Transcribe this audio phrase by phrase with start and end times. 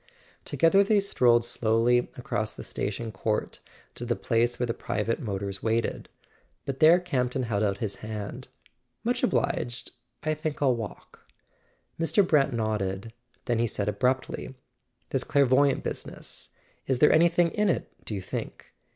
[0.47, 3.59] To¬ gether they strolled slowly across the station court
[3.93, 6.09] to the place where the private motors waited;
[6.65, 8.47] but there Campton held out his hand.
[9.03, 9.91] "Much obliged;
[10.23, 11.27] I think I'll walk."
[11.99, 12.27] Mr.
[12.27, 13.13] Brant nodded;
[13.45, 14.55] then he said abruptly:
[15.11, 16.49] "This clairvoyante business:
[16.87, 18.73] is there anything in it, do you think?